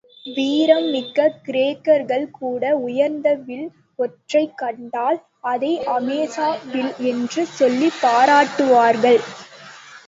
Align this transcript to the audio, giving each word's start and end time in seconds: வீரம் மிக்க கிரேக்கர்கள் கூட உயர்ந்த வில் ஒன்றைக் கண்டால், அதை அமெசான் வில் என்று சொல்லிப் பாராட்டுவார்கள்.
வீரம் 0.27 0.85
மிக்க 0.85 1.17
கிரேக்கர்கள் 1.45 2.25
கூட 2.31 2.63
உயர்ந்த 2.79 3.33
வில் 3.43 3.69
ஒன்றைக் 3.99 4.57
கண்டால், 4.57 5.19
அதை 5.45 5.73
அமெசான் 5.91 6.59
வில் 6.67 6.93
என்று 7.07 7.45
சொல்லிப் 7.55 8.01
பாராட்டுவார்கள். 8.01 9.21